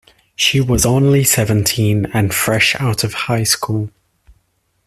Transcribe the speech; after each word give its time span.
She 0.35 0.59
was 0.61 0.83
only 0.83 1.23
seventeen 1.23 2.07
and 2.11 2.33
fresh 2.33 2.75
out 2.81 3.03
of 3.03 3.13
high 3.13 3.43
school. 3.43 3.91